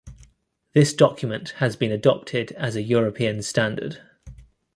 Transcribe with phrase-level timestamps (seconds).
[0.73, 4.01] This document has been adopted as a European standard.